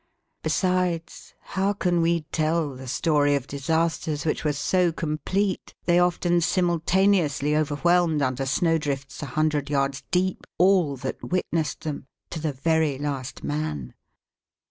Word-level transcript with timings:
Besides 0.41 1.35
how 1.41 1.73
can 1.73 2.01
we 2.01 2.21
tell 2.31 2.73
the 2.73 2.87
story 2.87 3.35
of 3.35 3.45
disasters 3.45 4.25
which 4.25 4.43
were 4.43 4.51
so 4.53 4.91
complete 4.91 5.75
they 5.85 5.99
often 5.99 6.41
simultaneously 6.41 7.55
overwhelmed 7.55 8.23
under 8.23 8.47
snow 8.47 8.79
drifts 8.79 9.21
a 9.21 9.27
hundred 9.27 9.69
yards 9.69 10.01
deep 10.09 10.47
all 10.57 10.95
that 10.97 11.21
witnessed 11.23 11.81
them, 11.81 12.07
to 12.31 12.39
the 12.39 12.51
very 12.51 12.97
last 12.97 13.43
man. 13.43 13.93